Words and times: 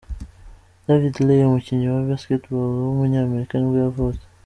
David 0.85 1.15
Lee, 1.25 1.47
umukinnyi 1.49 1.85
wa 1.93 2.07
basketball 2.09 2.69
w’umunyamerika 2.85 3.53
nibwo 3.55 3.77
yavutse. 3.85 4.23